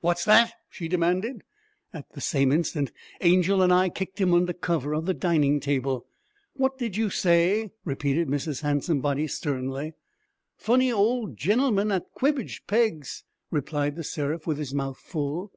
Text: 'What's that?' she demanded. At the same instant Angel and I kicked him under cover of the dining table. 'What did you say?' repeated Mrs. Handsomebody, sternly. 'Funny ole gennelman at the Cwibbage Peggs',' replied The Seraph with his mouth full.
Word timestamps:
'What's 0.00 0.24
that?' 0.26 0.52
she 0.70 0.86
demanded. 0.86 1.42
At 1.92 2.12
the 2.12 2.20
same 2.20 2.52
instant 2.52 2.92
Angel 3.20 3.60
and 3.62 3.72
I 3.72 3.88
kicked 3.88 4.20
him 4.20 4.32
under 4.32 4.52
cover 4.52 4.94
of 4.94 5.06
the 5.06 5.12
dining 5.12 5.58
table. 5.58 6.06
'What 6.52 6.78
did 6.78 6.96
you 6.96 7.10
say?' 7.10 7.72
repeated 7.84 8.28
Mrs. 8.28 8.60
Handsomebody, 8.62 9.26
sternly. 9.26 9.94
'Funny 10.56 10.92
ole 10.92 11.26
gennelman 11.34 11.90
at 11.90 12.04
the 12.04 12.10
Cwibbage 12.20 12.64
Peggs',' 12.68 13.24
replied 13.50 13.96
The 13.96 14.04
Seraph 14.04 14.46
with 14.46 14.58
his 14.58 14.72
mouth 14.72 14.98
full. 14.98 15.50